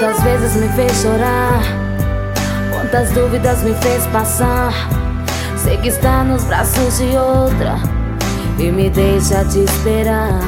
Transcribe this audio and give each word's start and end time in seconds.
Quantas 0.00 0.22
vezes 0.22 0.56
me 0.56 0.66
fez 0.70 1.02
chorar, 1.02 1.60
quantas 2.72 3.10
dúvidas 3.10 3.62
me 3.62 3.74
fez 3.74 4.06
passar. 4.06 4.72
Sei 5.58 5.76
que 5.76 5.88
está 5.88 6.24
nos 6.24 6.42
braços 6.44 6.96
de 6.96 7.14
outra 7.18 7.74
e 8.58 8.72
me 8.72 8.88
deixa 8.88 9.44
te 9.44 9.58
esperar. 9.58 10.40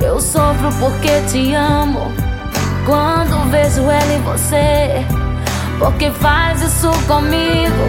Eu 0.00 0.18
sofro 0.18 0.70
porque 0.80 1.20
te 1.28 1.52
amo. 1.52 2.10
Quando 2.86 3.50
vejo 3.50 3.82
ela 3.82 4.14
em 4.14 4.22
você, 4.22 5.04
porque 5.78 6.10
faz 6.12 6.62
isso 6.62 6.90
comigo? 7.06 7.84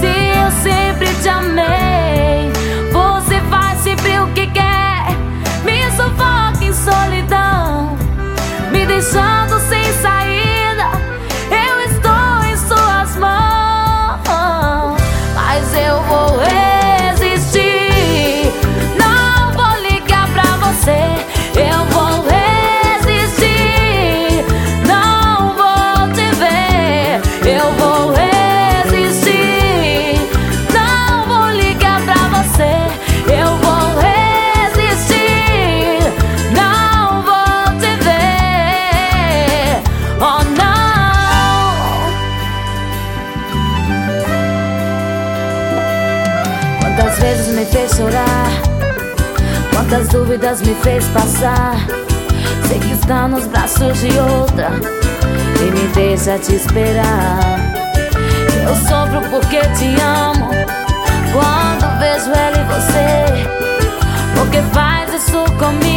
Se 0.00 0.06
eu 0.06 0.50
sempre 0.62 1.14
te 1.22 1.28
amei, 1.28 2.50
você 2.90 3.38
faz 3.50 3.80
sempre 3.80 4.18
o 4.18 4.28
que 4.28 4.46
quer. 4.46 5.14
Me 5.62 5.90
sufoca 5.90 6.64
em 6.64 6.72
solidão, 6.72 7.98
me 8.72 8.86
deixando 8.86 9.57
Quantas 47.08 47.22
vezes 47.22 47.54
me 47.54 47.64
fez 47.64 47.96
chorar? 47.96 48.50
Quantas 49.72 50.08
dúvidas 50.08 50.60
me 50.60 50.74
fez 50.74 51.06
passar? 51.06 51.76
Sei 52.68 52.78
que 52.78 52.92
está 52.92 53.26
nos 53.26 53.46
braços 53.46 53.98
de 53.98 54.10
outra 54.18 54.68
e 55.58 55.70
me 55.70 55.88
deixa 55.94 56.38
te 56.38 56.56
esperar. 56.56 57.38
Eu 58.62 58.74
sofro 58.86 59.22
porque 59.30 59.60
te 59.78 59.98
amo. 60.02 60.50
Quando 61.32 61.98
vejo 61.98 62.30
ela 62.30 62.58
e 62.58 62.64
você, 62.74 63.48
porque 64.36 64.60
faz 64.74 65.14
isso 65.14 65.42
comigo? 65.58 65.87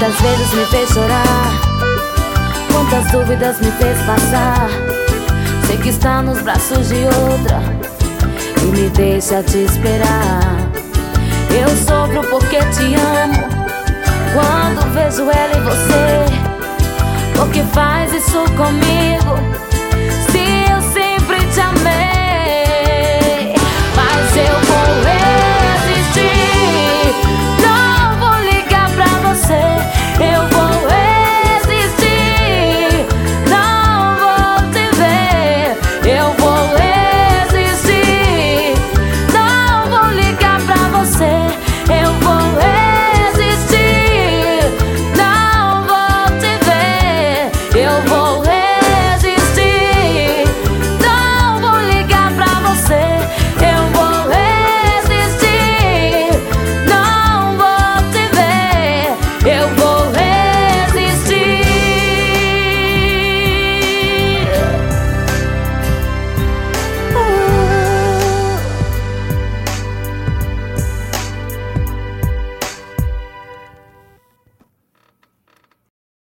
Quantas 0.00 0.18
vezes 0.22 0.54
me 0.54 0.64
fez 0.64 0.88
chorar? 0.88 1.60
Quantas 2.72 3.12
dúvidas 3.12 3.60
me 3.60 3.70
fez 3.72 3.98
passar? 4.06 4.70
Sei 5.66 5.76
que 5.76 5.90
está 5.90 6.22
nos 6.22 6.40
braços 6.40 6.88
de 6.88 7.04
outra 7.04 7.60
e 8.62 8.64
me 8.64 8.88
deixa 8.88 9.42
te 9.42 9.58
esperar. 9.58 10.40
Eu 11.50 11.68
sofro 11.86 12.26
porque 12.30 12.56
te 12.56 12.94
amo. 12.94 13.46
Quando 14.32 14.90
vejo 14.94 15.30
ela 15.30 15.58
em 15.58 15.64
você, 15.64 16.24
porque 17.36 17.62
faz 17.64 18.10
isso 18.14 18.42
comigo? 18.56 19.69